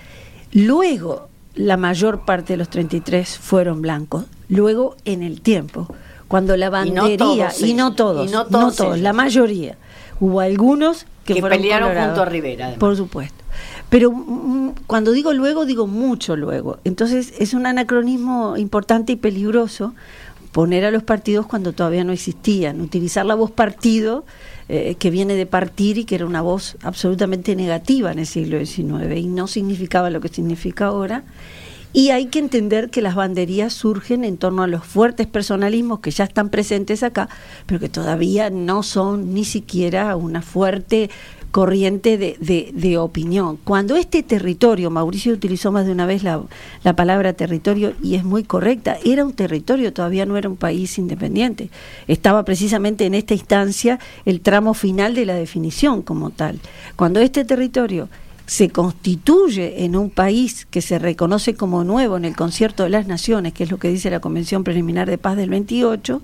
Luego, 0.53 1.29
la 1.55 1.77
mayor 1.77 2.25
parte 2.25 2.55
de 2.55 2.57
los 2.57 2.69
33 2.71 3.39
fueron 3.39 3.83
blancos, 3.83 4.25
luego 4.49 4.97
en 5.05 5.23
el 5.23 5.41
tiempo, 5.41 5.95
cuando 6.27 6.57
la 6.57 6.71
bandería, 6.71 7.51
y 7.61 7.75
no 7.75 7.95
todos, 7.95 8.31
no 8.31 8.47
todos, 8.47 8.99
la 8.99 9.13
mayoría. 9.13 9.77
Hubo 10.19 10.41
algunos 10.41 11.07
que, 11.25 11.35
que 11.35 11.41
fueron 11.41 11.59
pelearon 11.59 11.97
junto 11.97 12.23
a 12.23 12.25
Rivera. 12.25 12.75
Por 12.79 12.97
supuesto. 12.97 13.40
Pero 13.91 14.13
mm, 14.13 14.71
cuando 14.87 15.13
digo 15.13 15.35
luego, 15.35 15.67
digo 15.67 15.87
mucho 15.87 16.37
luego. 16.37 16.79
Entonces 16.85 17.35
es 17.39 17.53
un 17.53 17.67
anacronismo 17.67 18.57
importante 18.57 19.13
y 19.13 19.17
peligroso 19.17 19.95
poner 20.53 20.85
a 20.85 20.91
los 20.91 21.03
partidos 21.03 21.47
cuando 21.47 21.73
todavía 21.73 22.03
no 22.03 22.13
existían, 22.13 22.81
utilizar 22.81 23.25
la 23.25 23.35
voz 23.35 23.51
partido, 23.51 24.25
eh, 24.69 24.97
que 24.99 25.11
viene 25.11 25.35
de 25.35 25.47
partir 25.47 25.99
y 25.99 26.05
que 26.05 26.17
era 26.17 26.27
una 26.27 26.43
voz 26.43 26.77
absolutamente 26.83 27.55
negativa 27.55 28.11
en 28.11 28.21
el 28.21 28.27
siglo 28.27 28.65
XIX 28.65 29.17
y 29.17 29.27
no 29.27 29.47
significaba 29.47 30.11
lo 30.11 30.21
que 30.21 30.29
significa 30.29 30.87
ahora. 30.87 31.25
Y 31.93 32.11
hay 32.11 32.27
que 32.27 32.39
entender 32.39 32.91
que 32.91 33.03
las 33.03 33.17
banderías 33.17 33.73
surgen 33.73 34.23
en 34.23 34.37
torno 34.37 34.63
a 34.63 34.69
los 34.69 34.85
fuertes 34.85 35.27
personalismos 35.27 35.99
que 35.99 36.13
ya 36.13 36.23
están 36.23 36.49
presentes 36.49 37.03
acá, 37.03 37.29
pero 37.67 37.81
que 37.81 37.89
todavía 37.89 38.49
no 38.49 38.85
son 38.85 39.35
ni 39.35 39.45
siquiera 39.45 40.15
una 40.15 40.41
fuerte 40.41 41.11
corriente 41.51 42.17
de, 42.17 42.71
de, 42.73 42.99
opinión. 42.99 43.59
Cuando 43.65 43.97
este 43.97 44.23
territorio, 44.23 44.91
Mauricio 44.91 45.33
utilizó 45.33 45.73
más 45.73 45.87
de 45.87 45.93
una 45.93 46.07
vez 46.07 46.23
la, 46.23 46.43
la, 46.85 46.95
palabra 46.95 47.33
territorio 47.33 47.93
y 48.03 48.15
es 48.15 48.25
muy 48.25 48.45
correcta, 48.45 48.97
era 49.05 49.25
un 49.25 49.33
territorio, 49.33 49.93
todavía 49.93 50.27
no 50.27 50.37
era 50.37 50.49
un 50.49 50.57
país 50.57 50.99
independiente. 50.99 51.71
Estaba 52.09 52.45
precisamente 52.45 53.07
en 53.07 53.15
esta 53.15 53.35
instancia 53.35 53.99
el 54.25 54.41
tramo 54.41 54.75
final 54.75 55.15
de 55.15 55.27
la 55.27 55.35
definición 55.35 56.03
como 56.03 56.31
tal. 56.31 56.61
Cuando 56.97 57.21
este 57.21 57.45
territorio 57.45 58.09
se 58.51 58.69
constituye 58.69 59.85
en 59.85 59.95
un 59.95 60.11
país 60.11 60.67
que 60.69 60.83
se 60.83 60.99
reconoce 60.99 61.55
como 61.55 61.85
nuevo 61.85 62.17
en 62.17 62.25
el 62.25 62.35
concierto 62.35 62.83
de 62.83 62.89
las 62.89 63.07
naciones, 63.07 63.53
que 63.53 63.63
es 63.63 63.71
lo 63.71 63.79
que 63.79 63.87
dice 63.87 64.11
la 64.11 64.19
Convención 64.19 64.65
Preliminar 64.65 65.09
de 65.09 65.19
Paz 65.19 65.37
del 65.37 65.51
28, 65.51 66.21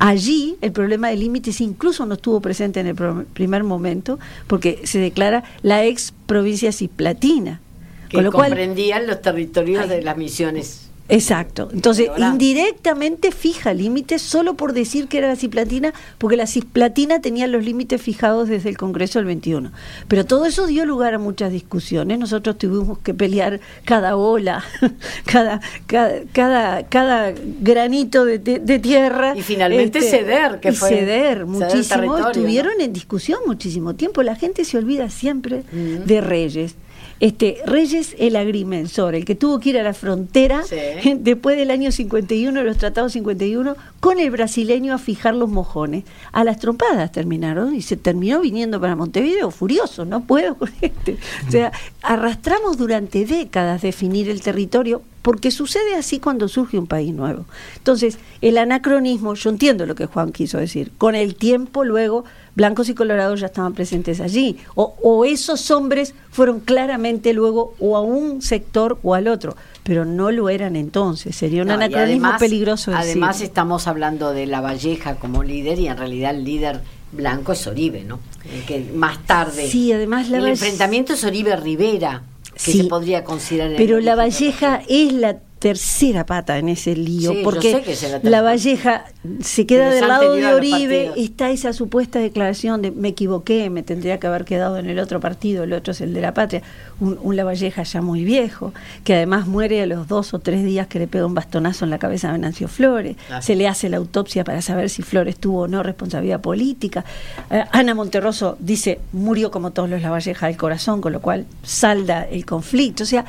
allí 0.00 0.56
el 0.60 0.72
problema 0.72 1.08
de 1.08 1.14
límites 1.14 1.60
incluso 1.60 2.04
no 2.04 2.14
estuvo 2.14 2.40
presente 2.40 2.80
en 2.80 2.88
el 2.88 2.96
primer 3.32 3.62
momento, 3.62 4.18
porque 4.48 4.80
se 4.82 4.98
declara 4.98 5.44
la 5.62 5.84
ex 5.84 6.12
provincia 6.26 6.72
cisplatina. 6.72 7.60
Que 8.08 8.16
con 8.16 8.24
lo 8.24 8.32
comprendían 8.32 9.06
los 9.06 9.22
territorios 9.22 9.88
de 9.88 10.02
las 10.02 10.16
misiones 10.16 10.87
Exacto. 11.08 11.70
Entonces, 11.72 12.10
indirectamente 12.18 13.32
fija 13.32 13.72
límites 13.72 14.20
solo 14.20 14.54
por 14.54 14.74
decir 14.74 15.08
que 15.08 15.18
era 15.18 15.28
la 15.28 15.36
cisplatina, 15.36 15.94
porque 16.18 16.36
la 16.36 16.46
cisplatina 16.46 17.20
tenía 17.20 17.46
los 17.46 17.64
límites 17.64 18.00
fijados 18.02 18.48
desde 18.48 18.68
el 18.68 18.76
Congreso 18.76 19.18
del 19.18 19.26
21. 19.26 19.72
Pero 20.06 20.26
todo 20.26 20.44
eso 20.44 20.66
dio 20.66 20.84
lugar 20.84 21.14
a 21.14 21.18
muchas 21.18 21.50
discusiones. 21.50 22.18
Nosotros 22.18 22.58
tuvimos 22.58 22.98
que 22.98 23.14
pelear 23.14 23.60
cada 23.84 24.16
ola, 24.16 24.62
cada, 25.24 25.60
cada, 25.86 26.84
cada, 26.84 27.32
granito 27.60 28.24
de, 28.26 28.78
tierra. 28.78 29.34
Y 29.36 29.42
finalmente 29.42 30.00
este, 30.00 30.18
ceder, 30.18 30.60
que 30.60 30.72
fue. 30.72 30.90
Ceder 30.90 31.46
muchísimo. 31.46 32.18
Estuvieron 32.18 32.80
en 32.80 32.92
discusión 32.92 33.40
muchísimo 33.46 33.94
tiempo. 33.94 34.22
La 34.22 34.36
gente 34.36 34.64
se 34.64 34.76
olvida 34.76 35.08
siempre 35.08 35.62
de 35.72 36.20
Reyes 36.20 36.74
este, 37.20 37.58
Reyes 37.66 38.14
el 38.18 38.36
agrimensor, 38.36 39.14
el 39.14 39.24
que 39.24 39.34
tuvo 39.34 39.58
que 39.60 39.70
ir 39.70 39.78
a 39.78 39.82
la 39.82 39.94
frontera 39.94 40.62
después 41.18 41.56
del 41.56 41.70
año 41.70 41.90
51, 41.90 42.62
los 42.62 42.78
tratados 42.78 43.12
51, 43.12 43.76
con 44.00 44.20
el 44.20 44.30
brasileño 44.30 44.94
a 44.94 44.98
fijar 44.98 45.34
los 45.34 45.48
mojones. 45.48 46.04
A 46.32 46.44
las 46.44 46.58
trompadas 46.58 47.12
terminaron 47.12 47.74
y 47.74 47.82
se 47.82 47.96
terminó 47.96 48.40
viniendo 48.40 48.80
para 48.80 48.96
Montevideo 48.96 49.50
furioso, 49.50 50.04
no 50.04 50.22
puedo 50.22 50.56
con 50.56 50.70
este. 50.80 51.18
O 51.46 51.50
sea, 51.50 51.72
arrastramos 52.02 52.76
durante 52.76 53.24
décadas 53.24 53.82
definir 53.82 54.28
el 54.28 54.40
territorio 54.40 55.02
porque 55.28 55.50
sucede 55.50 55.94
así 55.94 56.20
cuando 56.20 56.48
surge 56.48 56.78
un 56.78 56.86
país 56.86 57.12
nuevo. 57.12 57.44
Entonces, 57.76 58.18
el 58.40 58.56
anacronismo, 58.56 59.34
yo 59.34 59.50
entiendo 59.50 59.84
lo 59.84 59.94
que 59.94 60.06
Juan 60.06 60.32
quiso 60.32 60.56
decir, 60.56 60.90
con 60.96 61.14
el 61.14 61.34
tiempo 61.34 61.84
luego 61.84 62.24
blancos 62.54 62.88
y 62.88 62.94
colorados 62.94 63.38
ya 63.40 63.48
estaban 63.48 63.74
presentes 63.74 64.22
allí, 64.22 64.56
o, 64.74 65.26
esos 65.26 65.70
hombres 65.70 66.14
fueron 66.30 66.60
claramente 66.60 67.34
luego 67.34 67.74
o 67.78 67.98
a 67.98 68.00
un 68.00 68.40
sector 68.40 68.98
o 69.02 69.14
al 69.14 69.28
otro, 69.28 69.54
pero 69.82 70.06
no 70.06 70.30
lo 70.30 70.48
eran 70.48 70.76
entonces, 70.76 71.36
sería 71.36 71.62
un 71.62 71.72
anacronismo 71.72 72.30
peligroso. 72.38 72.92
Además 72.94 73.42
estamos 73.42 73.86
hablando 73.86 74.32
de 74.32 74.46
La 74.46 74.62
Valleja 74.62 75.16
como 75.16 75.42
líder 75.42 75.78
y 75.78 75.88
en 75.88 75.98
realidad 75.98 76.34
el 76.34 76.44
líder 76.44 76.80
blanco 77.12 77.52
es 77.52 77.66
Oribe, 77.66 78.02
¿no? 78.02 78.18
que 78.66 78.80
más 78.94 79.26
tarde... 79.26 79.68
Sí, 79.68 79.92
además 79.92 80.30
el 80.30 80.46
enfrentamiento 80.46 81.12
es 81.12 81.22
Oribe-Rivera, 81.22 82.22
que 82.64 82.72
se 82.72 82.84
podría 82.84 83.24
considerar... 83.24 83.76
Pero 83.76 84.00
La 84.00 84.14
Valleja 84.14 84.82
es 84.88 85.12
la 85.12 85.38
tercera 85.58 86.24
pata 86.24 86.58
en 86.58 86.68
ese 86.68 86.94
lío, 86.94 87.32
porque 87.42 87.82
la, 88.22 88.42
Valleja 88.42 89.06
se 89.40 89.66
queda 89.66 89.90
del 89.90 90.06
lado 90.06 90.34
de 90.34 90.46
Oribe, 90.54 91.12
está 91.16 91.50
esa 91.50 91.72
supuesta 91.72 92.20
declaración 92.20 92.80
de 92.80 92.92
me 92.92 93.08
equivoqué, 93.08 93.68
me 93.68 93.82
tendría 93.82 94.18
que 94.20 94.26
haber 94.28 94.44
quedado 94.44 94.78
en 94.78 94.88
el 94.88 94.98
otro 95.00 95.18
partido, 95.20 95.64
el 95.64 95.72
otro 95.72 95.92
es 95.92 96.00
el 96.00 96.14
de 96.14 96.20
la 96.20 96.32
patria, 96.32 96.62
un, 97.00 97.36
La 97.36 97.44
Valleja 97.44 97.82
ya 97.82 98.02
muy 98.02 98.24
viejo, 98.24 98.72
que 99.04 99.14
además 99.14 99.46
muere 99.46 99.82
a 99.82 99.86
los 99.86 100.06
dos 100.06 100.32
o 100.32 100.38
tres 100.38 100.64
días 100.64 100.86
que 100.86 101.00
le 101.00 101.08
pega 101.08 101.26
un 101.26 101.34
bastonazo 101.34 101.84
en 101.84 101.90
la 101.90 101.98
cabeza 101.98 102.28
a 102.28 102.32
Venancio 102.32 102.68
Flores, 102.68 103.16
se 103.40 103.56
le 103.56 103.66
hace 103.66 103.88
la 103.88 103.96
autopsia 103.96 104.44
para 104.44 104.62
saber 104.62 104.90
si 104.90 105.02
Flores 105.02 105.38
tuvo 105.38 105.62
o 105.62 105.68
no 105.68 105.82
responsabilidad 105.82 106.40
política, 106.40 107.04
eh, 107.50 107.64
Ana 107.72 107.94
Monterroso 107.94 108.56
dice 108.60 109.00
murió 109.12 109.50
como 109.50 109.72
todos 109.72 109.90
los 109.90 110.02
La 110.02 110.10
Valleja 110.10 110.46
del 110.46 110.56
corazón, 110.56 111.00
con 111.00 111.12
lo 111.12 111.20
cual 111.20 111.46
salda 111.64 112.22
el 112.22 112.46
conflicto, 112.46 113.02
o 113.02 113.06
sea, 113.06 113.24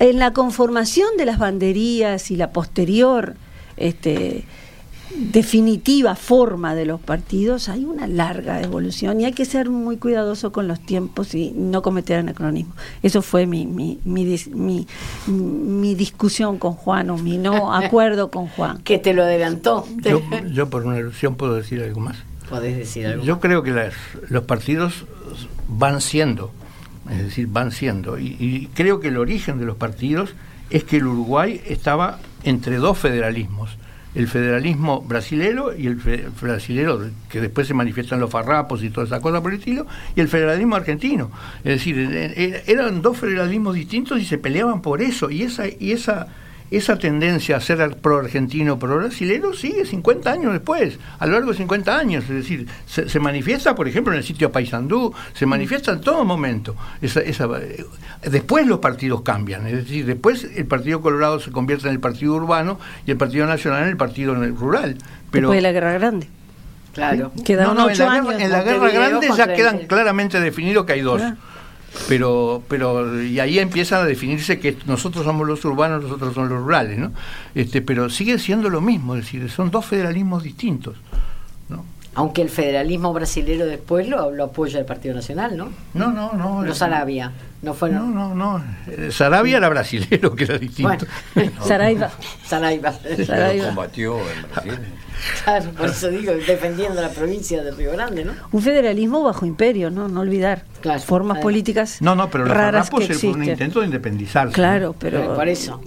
en 0.00 0.18
la 0.18 0.32
conformación 0.32 1.16
de 1.16 1.26
las 1.26 1.38
banderías 1.38 2.30
y 2.30 2.36
la 2.36 2.50
posterior 2.50 3.36
este, 3.76 4.44
definitiva 5.14 6.14
forma 6.14 6.74
de 6.74 6.86
los 6.86 7.00
partidos 7.00 7.68
hay 7.68 7.84
una 7.84 8.06
larga 8.06 8.62
evolución 8.62 9.20
y 9.20 9.26
hay 9.26 9.32
que 9.32 9.44
ser 9.44 9.68
muy 9.68 9.98
cuidadoso 9.98 10.52
con 10.52 10.68
los 10.68 10.80
tiempos 10.80 11.34
y 11.34 11.52
no 11.52 11.82
cometer 11.82 12.18
anacronismo. 12.18 12.74
Eso 13.02 13.20
fue 13.20 13.46
mi, 13.46 13.66
mi, 13.66 13.98
mi, 14.04 14.86
mi, 15.26 15.94
discusión 15.94 16.58
con 16.58 16.72
Juan 16.72 17.10
o 17.10 17.18
mi 17.18 17.36
no 17.36 17.74
acuerdo 17.74 18.30
con 18.30 18.48
Juan. 18.48 18.78
Que 18.82 18.98
te 18.98 19.12
lo 19.12 19.24
adelantó. 19.24 19.86
Yo, 20.02 20.22
yo 20.50 20.70
por 20.70 20.86
una 20.86 20.98
ilusión 20.98 21.34
puedo 21.34 21.54
decir 21.54 21.82
algo 21.82 22.00
más. 22.00 22.16
Podés 22.48 22.76
decir 22.76 23.06
algo. 23.06 23.22
Yo 23.22 23.38
creo 23.38 23.62
que 23.62 23.90
los 24.28 24.44
partidos 24.44 25.04
van 25.68 26.00
siendo 26.00 26.52
es 27.10 27.24
decir, 27.24 27.48
van 27.48 27.72
siendo. 27.72 28.18
Y, 28.18 28.68
creo 28.74 29.00
que 29.00 29.08
el 29.08 29.16
origen 29.16 29.58
de 29.58 29.66
los 29.66 29.76
partidos 29.76 30.34
es 30.70 30.84
que 30.84 30.98
el 30.98 31.06
Uruguay 31.06 31.60
estaba 31.66 32.20
entre 32.44 32.76
dos 32.76 32.98
federalismos, 32.98 33.76
el 34.14 34.28
federalismo 34.28 35.02
brasilero 35.02 35.76
y 35.76 35.86
el 35.86 35.96
brasilero 36.40 37.10
que 37.28 37.40
después 37.40 37.66
se 37.66 37.74
manifiestan 37.74 38.20
los 38.20 38.30
farrapos 38.30 38.82
y 38.82 38.90
toda 38.90 39.06
esa 39.06 39.20
cosa 39.20 39.40
por 39.42 39.52
el 39.52 39.58
estilo, 39.58 39.86
y 40.14 40.20
el 40.20 40.28
federalismo 40.28 40.76
argentino. 40.76 41.30
Es 41.58 41.84
decir, 41.84 41.98
eran 42.66 43.02
dos 43.02 43.18
federalismos 43.18 43.74
distintos 43.74 44.20
y 44.20 44.24
se 44.24 44.38
peleaban 44.38 44.82
por 44.82 45.02
eso, 45.02 45.30
y 45.30 45.42
esa, 45.42 45.66
y 45.68 45.92
esa 45.92 46.28
esa 46.70 46.98
tendencia 46.98 47.56
a 47.56 47.60
ser 47.60 47.96
pro 47.96 48.18
argentino, 48.18 48.78
pro 48.78 48.96
brasileño 48.96 49.52
sigue 49.52 49.84
50 49.84 50.30
años 50.30 50.52
después, 50.52 50.98
a 51.18 51.26
lo 51.26 51.32
largo 51.32 51.50
de 51.50 51.56
50 51.56 51.98
años. 51.98 52.24
Es 52.24 52.30
decir, 52.30 52.66
se, 52.86 53.20
manifiesta, 53.20 53.74
por 53.74 53.88
ejemplo, 53.88 54.12
en 54.12 54.18
el 54.18 54.24
sitio 54.24 54.52
Paysandú, 54.52 55.12
se 55.32 55.46
manifiesta 55.46 55.92
en 55.92 56.00
todo 56.00 56.24
momento. 56.24 56.76
Esa, 57.02 57.20
esa, 57.20 57.48
después 58.22 58.66
los 58.66 58.78
partidos 58.78 59.22
cambian, 59.22 59.66
es 59.66 59.76
decir, 59.76 60.06
después 60.06 60.44
el 60.44 60.66
Partido 60.66 61.00
Colorado 61.00 61.40
se 61.40 61.50
convierte 61.50 61.88
en 61.88 61.94
el 61.94 62.00
Partido 62.00 62.34
Urbano 62.34 62.78
y 63.06 63.10
el 63.10 63.16
Partido 63.16 63.46
Nacional 63.46 63.82
en 63.84 63.88
el 63.88 63.96
Partido 63.96 64.34
Rural. 64.34 64.96
Pero, 65.30 65.48
después 65.48 65.58
de 65.58 65.62
la 65.62 65.72
Guerra 65.72 65.92
Grande. 65.94 66.28
Claro. 66.92 67.32
no, 67.36 67.74
no, 67.74 67.88
en 67.88 67.98
la, 67.98 68.20
guerra, 68.20 68.42
en 68.42 68.50
la 68.50 68.62
guerra 68.62 68.90
grande 68.90 69.28
ya 69.36 69.54
quedan 69.54 69.86
claramente 69.86 70.40
definidos 70.40 70.86
que 70.86 70.94
hay 70.94 71.02
dos 71.02 71.22
pero 72.08 72.62
pero 72.68 73.22
y 73.22 73.40
ahí 73.40 73.58
empieza 73.58 74.00
a 74.00 74.04
definirse 74.04 74.58
que 74.58 74.76
nosotros 74.86 75.24
somos 75.24 75.46
los 75.46 75.64
urbanos, 75.64 76.02
nosotros 76.02 76.34
somos 76.34 76.50
los 76.50 76.60
rurales, 76.60 76.98
¿no? 76.98 77.12
Este, 77.54 77.82
pero 77.82 78.10
sigue 78.10 78.38
siendo 78.38 78.70
lo 78.70 78.80
mismo, 78.80 79.16
es 79.16 79.24
decir, 79.24 79.50
son 79.50 79.70
dos 79.70 79.86
federalismos 79.86 80.42
distintos, 80.42 80.96
¿no? 81.68 81.84
Aunque 82.14 82.42
el 82.42 82.50
federalismo 82.50 83.12
brasilero 83.12 83.66
después 83.66 84.08
lo, 84.08 84.30
lo 84.32 84.44
apoya 84.44 84.78
el 84.80 84.84
Partido 84.84 85.14
Nacional, 85.14 85.56
¿no? 85.56 85.72
No, 85.94 86.10
no, 86.10 86.32
no. 86.32 86.62
No 86.64 86.74
Sarabia, 86.74 87.32
no 87.62 87.72
fue. 87.72 87.90
No, 87.90 88.06
no, 88.06 88.34
no. 88.34 88.62
Sarabia 89.10 89.58
era 89.58 89.68
brasilero, 89.68 90.34
que 90.34 90.44
era 90.44 90.58
distinto. 90.58 91.06
Bueno, 91.34 91.52
Saraiva. 91.64 92.10
Saraiva. 92.44 92.92
Saraiva. 93.24 93.66
combatió 93.66 94.18
en 94.18 94.42
Brasil. 94.52 94.78
Claro, 95.44 95.70
por 95.72 95.88
eso 95.88 96.08
digo, 96.08 96.32
defendiendo 96.32 97.00
la 97.00 97.10
provincia 97.10 97.62
de 97.62 97.70
Río 97.72 97.92
Grande, 97.92 98.24
¿no? 98.24 98.32
Un 98.52 98.62
federalismo 98.62 99.22
bajo 99.22 99.46
imperio, 99.46 99.90
¿no? 99.90 100.08
No 100.08 100.20
olvidar. 100.20 100.64
formas 101.04 101.38
políticas 101.38 102.00
No, 102.00 102.14
no, 102.14 102.30
pero 102.30 102.46
la 102.46 102.54
raras 102.54 102.90
que 102.90 103.14
fue 103.14 103.30
un 103.30 103.44
intento 103.44 103.80
de 103.80 103.86
independizarse. 103.86 104.54
Claro, 104.54 104.94
pero... 104.98 105.34
por 105.34 105.48
eso. 105.48 105.80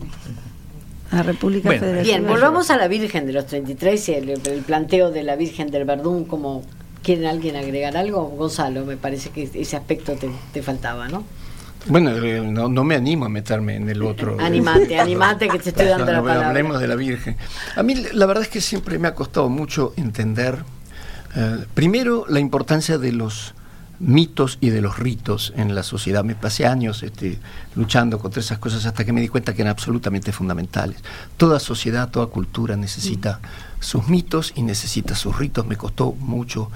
La 1.13 1.23
República 1.23 1.69
Federal. 1.69 2.03
Bien, 2.03 2.25
volvamos 2.25 2.69
a 2.71 2.77
la 2.77 2.87
Virgen 2.87 3.25
de 3.25 3.33
los 3.33 3.45
33 3.45 4.09
y 4.09 4.13
el, 4.13 4.63
planteo 4.65 5.11
de 5.11 5.23
la 5.23 5.35
Virgen 5.35 5.71
del 5.71 5.85
Verdún 5.85 6.25
como... 6.25 6.63
¿Quieren 7.03 7.25
alguien 7.25 7.57
agregar 7.57 7.97
algo? 7.97 8.23
Gonzalo, 8.29 8.85
me 8.85 8.95
parece 8.95 9.29
que 9.29 9.49
ese 9.53 9.75
aspecto 9.75 10.13
te, 10.13 10.29
te 10.53 10.63
faltaba, 10.63 11.09
¿no? 11.09 11.25
Bueno, 11.87 12.11
eh, 12.11 12.39
no, 12.41 12.69
no, 12.69 12.83
me 12.83 12.95
animo 12.95 13.25
a 13.25 13.29
meterme 13.29 13.75
en 13.75 13.89
el 13.89 14.01
otro. 14.03 14.37
Animate, 14.39 14.97
animate 14.97 15.49
que 15.49 15.59
te 15.59 15.69
estoy 15.69 15.87
dando 15.87 16.05
la 16.11 16.21
palabra. 16.21 16.49
Hablemos 16.49 16.79
de 16.79 16.87
la 16.87 16.95
Virgen. 16.95 17.35
A 17.75 17.83
mí 17.83 17.95
la 18.13 18.25
verdad 18.25 18.43
es 18.43 18.49
que 18.49 18.61
siempre 18.61 18.97
me 18.99 19.09
ha 19.09 19.13
costado 19.13 19.49
mucho 19.49 19.93
entender, 19.97 20.59
eh, 21.35 21.65
primero, 21.73 22.25
la 22.29 22.39
importancia 22.39 22.97
de 22.97 23.11
los 23.11 23.53
mitos 23.99 24.57
y 24.59 24.69
de 24.69 24.81
los 24.81 24.99
ritos 24.99 25.53
en 25.55 25.75
la 25.75 25.83
sociedad. 25.83 26.23
Me 26.23 26.35
pasé 26.35 26.65
años 26.65 27.03
este, 27.03 27.39
luchando 27.75 28.19
contra 28.19 28.41
esas 28.41 28.57
cosas 28.57 28.85
hasta 28.85 29.05
que 29.05 29.13
me 29.13 29.21
di 29.21 29.27
cuenta 29.27 29.53
que 29.53 29.61
eran 29.61 29.71
absolutamente 29.71 30.31
fundamentales. 30.31 30.97
Toda 31.37 31.59
sociedad, 31.59 32.09
toda 32.09 32.27
cultura 32.27 32.75
necesita 32.75 33.39
sus 33.79 34.07
mitos 34.07 34.53
y 34.55 34.63
necesita 34.63 35.15
sus 35.15 35.37
ritos. 35.37 35.65
Me 35.65 35.77
costó 35.77 36.11
mucho 36.13 36.69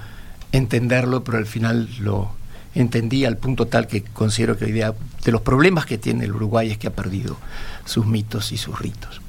entenderlo, 0.52 1.24
pero 1.24 1.38
al 1.38 1.46
final 1.46 1.90
lo, 2.00 2.32
entendí 2.80 3.26
al 3.26 3.38
punto 3.38 3.68
tal 3.68 3.88
que 3.88 4.04
considero 4.04 4.58
que 4.58 4.66
hoy 4.66 4.72
día 4.72 4.94
de 5.24 5.32
los 5.32 5.42
problemas 5.42 5.86
que 5.86 5.98
tiene 5.98 6.26
el 6.26 6.34
Uruguay 6.34 6.70
es 6.72 6.78
que 6.78 6.88
ha 6.88 6.94
perdido 6.94 7.38
sus 7.86 8.06
mitos 8.06 8.52
y 8.52 8.58
sus 8.58 8.80
ritos. 8.80 9.22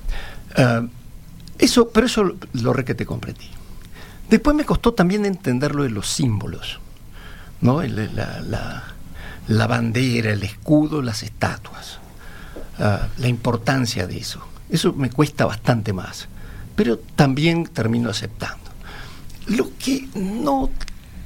Ah, 0.57 0.83
eso, 1.59 1.88
pero 1.88 2.07
eso 2.07 2.35
lo, 2.52 2.73
re 2.73 2.85
que 2.85 2.95
te 2.95 3.07
comprendí. 3.07 3.49
Después 4.28 4.54
me 4.54 4.64
costó 4.64 4.92
también 4.92 5.25
entender 5.25 5.75
lo 5.75 5.83
de 5.83 5.90
los 5.90 6.09
símbolos, 6.09 6.78
¿no? 7.60 7.82
La, 7.82 8.84
la, 9.48 9.66
bandera, 9.66 10.32
el 10.32 10.42
escudo, 10.42 11.02
las 11.02 11.22
estatuas, 11.22 11.98
ah, 12.78 13.08
la 13.18 13.28
importancia 13.28 14.06
de 14.06 14.18
eso. 14.18 14.40
Eso 14.70 14.92
me 14.92 15.10
cuesta 15.10 15.47
bastante 15.47 15.92
más, 15.92 16.28
pero 16.76 16.99
también 16.99 17.66
termino 17.66 18.10
aceptando. 18.10 18.71
Lo 19.47 19.71
que 19.78 20.08
no 20.14 20.71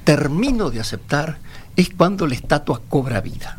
termino 0.03 0.69
de 0.69 0.79
aceptar 0.79 1.37
es 1.75 1.89
cuando 1.89 2.27
la 2.27 2.35
estatua 2.35 2.81
cobra 2.87 3.21
vida. 3.21 3.57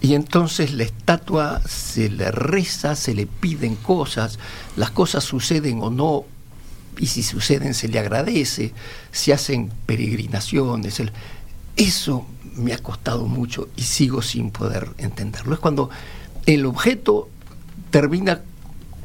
Y 0.00 0.14
entonces 0.14 0.72
la 0.74 0.84
estatua 0.84 1.60
se 1.66 2.08
le 2.08 2.30
reza, 2.30 2.94
se 2.94 3.14
le 3.14 3.26
piden 3.26 3.74
cosas, 3.74 4.38
las 4.76 4.90
cosas 4.90 5.24
suceden 5.24 5.80
o 5.82 5.90
no, 5.90 6.24
y 6.98 7.06
si 7.06 7.22
suceden 7.22 7.74
se 7.74 7.88
le 7.88 7.98
agradece, 7.98 8.72
se 9.12 9.32
hacen 9.32 9.70
peregrinaciones. 9.86 11.02
Eso 11.76 12.26
me 12.56 12.72
ha 12.72 12.78
costado 12.78 13.26
mucho 13.26 13.68
y 13.76 13.82
sigo 13.82 14.22
sin 14.22 14.50
poder 14.50 14.88
entenderlo. 14.98 15.54
Es 15.54 15.60
cuando 15.60 15.90
el 16.46 16.66
objeto 16.66 17.28
termina 17.90 18.40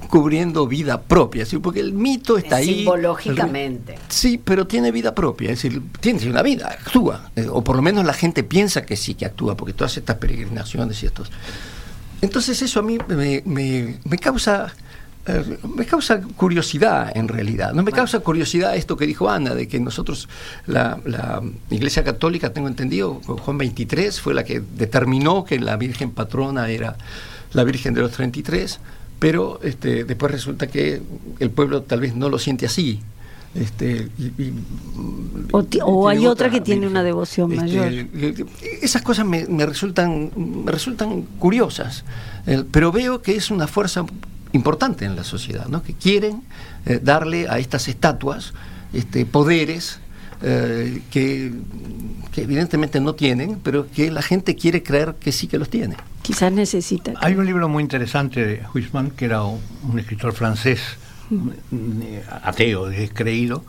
cubriendo 0.09 0.67
vida 0.67 1.01
propia, 1.01 1.45
¿sí? 1.45 1.57
porque 1.57 1.79
el 1.79 1.93
mito 1.93 2.37
está 2.37 2.57
ahí. 2.57 2.75
Simbológicamente. 2.75 3.97
Sí, 4.09 4.39
pero 4.43 4.67
tiene 4.67 4.91
vida 4.91 5.15
propia, 5.15 5.51
es 5.51 5.63
decir, 5.63 5.81
tiene 5.99 6.29
una 6.29 6.43
vida, 6.43 6.67
actúa, 6.67 7.31
eh, 7.35 7.47
o 7.49 7.63
por 7.63 7.75
lo 7.75 7.81
menos 7.81 8.05
la 8.05 8.13
gente 8.13 8.43
piensa 8.43 8.85
que 8.85 8.95
sí 8.95 9.15
que 9.15 9.25
actúa, 9.25 9.55
porque 9.57 9.73
todas 9.73 9.97
estas 9.97 10.17
peregrinaciones 10.17 11.01
y 11.01 11.07
estos. 11.07 11.31
Entonces 12.21 12.61
eso 12.61 12.79
a 12.79 12.83
mí 12.83 12.97
me, 13.45 14.17
causa 14.19 14.67
eh, 14.67 14.82
me 15.75 15.85
causa 15.85 16.21
curiosidad 16.21 17.15
en 17.15 17.27
realidad. 17.27 17.73
No 17.73 17.83
me 17.83 17.91
causa 17.91 18.19
curiosidad 18.19 18.75
esto 18.75 18.97
que 18.97 19.07
dijo 19.07 19.29
Ana, 19.29 19.55
de 19.55 19.67
que 19.67 19.79
nosotros, 19.79 20.27
la, 20.65 20.99
la, 21.05 21.41
Iglesia 21.69 22.03
Católica, 22.03 22.51
tengo 22.51 22.67
entendido, 22.67 23.21
Juan 23.25 23.57
23 23.57 24.19
fue 24.19 24.33
la 24.33 24.43
que 24.43 24.61
determinó 24.77 25.45
que 25.45 25.59
la 25.59 25.77
Virgen 25.77 26.11
patrona 26.11 26.69
era 26.69 26.97
la 27.53 27.63
Virgen 27.63 27.93
de 27.93 28.01
los 28.01 28.11
33 28.11 28.79
pero 29.23 29.61
este, 29.63 30.03
después 30.03 30.33
resulta 30.33 30.67
que 30.67 31.01
el 31.39 31.49
pueblo 31.49 31.83
tal 31.83 32.01
vez 32.01 32.13
no 32.13 32.27
lo 32.27 32.37
siente 32.37 32.65
así. 32.65 32.99
Este, 33.55 34.09
o, 35.53 36.09
hay 36.09 36.27
otra, 36.27 36.49
que 36.49 36.59
tiene 36.59 36.87
una 36.87 37.03
devoción 37.03 37.53
este, 37.53 37.63
mayor. 37.63 37.87
Eh, 37.89 38.45
esas 38.81 39.01
cosas 39.01 39.25
me, 39.25 39.45
resultan, 39.65 40.29
me 40.35 40.69
resultan 40.69 41.21
curiosas, 41.39 42.03
eh, 42.47 42.65
pero 42.69 42.91
veo 42.91 43.21
que 43.21 43.37
es 43.37 43.49
una 43.49 43.65
fuerza 43.65 44.05
importante 44.53 45.05
en 45.05 45.15
la 45.15 45.23
sociedad, 45.23 45.67
¿no? 45.67 45.83
que 45.83 45.93
quieren 45.93 46.43
eh, 46.85 46.99
darle 47.01 47.47
a 47.49 47.59
estas 47.59 47.87
estatuas 47.87 48.53
este, 48.93 49.25
poderes 49.25 49.99
que, 50.43 51.53
que, 52.33 52.41
evidentemente 52.41 52.99
no 52.99 53.15
tienen, 53.15 53.61
pero 53.63 53.89
que 53.89 54.11
la 54.11 54.21
gente 54.21 54.57
quiere 54.57 54.83
creer 54.83 55.15
que 55.17 55.31
sí 55.31 55.47
que 55.47 55.57
los 55.57 55.69
tiene. 55.69 55.95
Quizás 56.23 56.53
necesita. 56.53 57.13
Hay 57.17 57.35
un 57.35 57.45
libro 57.45 57.67
muy 57.67 57.83
interesante 57.83 58.45
de 58.45 58.63
Huisman, 58.73 59.11
que 59.11 59.25
era 59.25 59.43
un, 59.43 59.99
escritor 59.99 60.33
francés, 60.33 60.81
mm. 61.29 61.99
ateo, 62.43 62.87
descreído, 62.87 63.63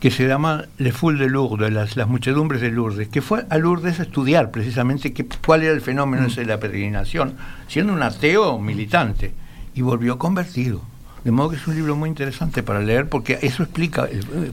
que 0.00 0.10
se 0.10 0.26
llama 0.26 0.64
Le 0.78 0.90
Foule 0.90 1.20
de 1.20 1.30
Lourdes, 1.30 1.72
las, 1.72 1.96
las 1.96 2.08
muchedumbres 2.08 2.60
de 2.60 2.72
Lourdes, 2.72 3.06
que 3.06 3.22
fue 3.22 3.46
a 3.48 3.56
Lourdes 3.56 4.00
a 4.00 4.02
estudiar 4.02 4.50
precisamente 4.50 5.12
que, 5.12 5.24
cuál 5.46 5.62
era 5.62 5.72
el 5.72 5.80
fenómeno 5.80 6.26
mm. 6.26 6.34
de 6.34 6.44
la 6.44 6.58
peregrinación, 6.58 7.36
siendo 7.68 7.92
un 7.92 8.02
ateo 8.02 8.58
militante, 8.58 9.32
y 9.74 9.82
volvió 9.82 10.18
convertido. 10.18 10.80
De 11.24 11.30
modo 11.30 11.50
que 11.50 11.56
es 11.56 11.66
un 11.68 11.76
libro 11.76 11.94
muy 11.94 12.08
interesante 12.08 12.64
para 12.64 12.80
leer 12.80 13.08
porque 13.08 13.38
eso 13.42 13.62
explica. 13.62 14.08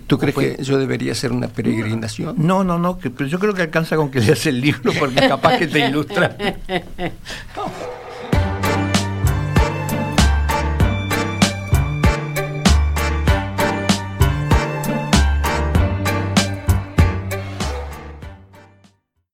¿Tú 0.05 0.19
crees 0.19 0.36
que 0.36 0.63
yo 0.63 0.77
debería 0.77 1.13
hacer 1.13 1.32
una 1.32 1.47
peregrinación? 1.47 2.36
No, 2.38 2.63
no, 2.63 2.77
no, 2.77 2.97
pero 2.99 3.25
yo 3.25 3.39
creo 3.39 3.55
que 3.55 3.63
alcanza 3.63 3.95
con 3.95 4.12
que 4.12 4.19
leas 4.19 4.45
el 4.45 4.62
libro 4.62 4.91
porque 4.99 5.27
capaz 5.27 5.58
que 5.58 5.67
te 5.67 5.88
ilustra. 5.88 6.38